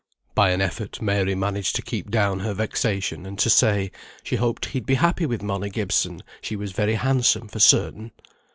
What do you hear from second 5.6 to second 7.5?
Gibson. She was very handsome,